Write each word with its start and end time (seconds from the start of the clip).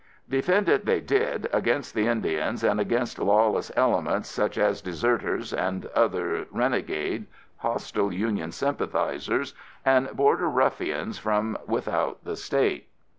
Defend 0.27 0.67
it 0.67 0.87
they 0.87 0.99
did, 0.99 1.47
against 1.53 1.93
the 1.93 2.07
Indians, 2.07 2.63
and 2.63 2.79
against 2.79 3.19
lawless 3.19 3.71
elements 3.75 4.29
such 4.29 4.57
as 4.57 4.81
deserters 4.81 5.53
and 5.53 5.85
others 5.93 6.47
renegades, 6.49 7.27
hostile 7.57 8.11
Union 8.11 8.51
sympathizers 8.51 9.53
and 9.85 10.09
border 10.17 10.49
ruffians 10.49 11.19
from 11.19 11.55
without 11.67 12.23
the 12.23 12.35
state. 12.35 12.87